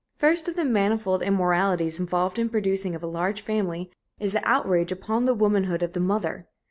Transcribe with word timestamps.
First 0.17 0.47
of 0.47 0.55
the 0.55 0.65
manifold 0.65 1.21
immoralities 1.21 1.99
involved 1.99 2.39
in 2.39 2.47
the 2.47 2.51
producing 2.51 2.95
of 2.95 3.03
a 3.03 3.05
large 3.05 3.41
family 3.41 3.91
is 4.19 4.33
the 4.33 4.41
outrage 4.49 4.91
upon 4.91 5.25
the 5.25 5.35
womanhood 5.35 5.83
of 5.83 5.93
the 5.93 5.99
mother. 5.99 6.47